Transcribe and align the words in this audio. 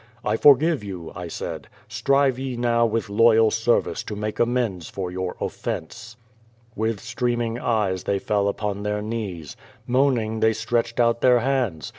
"I 0.25 0.35
forgive 0.35 0.83
you," 0.83 1.11
I 1.15 1.27
said. 1.27 1.67
"Strive 1.87 2.39
ye 2.39 2.57
now 2.57 2.87
with 2.87 3.07
loyal 3.07 3.51
ser 3.51 3.81
vice 3.81 4.01
to 4.05 4.15
make 4.15 4.39
amends 4.39 4.89
for 4.89 5.11
your 5.11 5.35
offence." 5.39 6.17
With 6.75 6.99
streaming 6.99 7.59
eyes, 7.59 8.05
they 8.05 8.17
fell 8.17 8.47
upon 8.47 8.81
their 8.81 9.03
knees. 9.03 9.55
^Moaning 9.87 10.41
they 10.41 10.53
stretched 10.53 10.99
out 10.99 11.21
their 11.21 11.41
hands. 11.41 11.89